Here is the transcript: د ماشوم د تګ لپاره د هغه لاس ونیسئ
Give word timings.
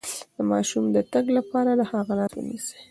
د 0.35 0.37
ماشوم 0.51 0.85
د 0.95 0.97
تګ 1.13 1.25
لپاره 1.37 1.71
د 1.75 1.81
هغه 1.91 2.13
لاس 2.19 2.31
ونیسئ 2.35 2.75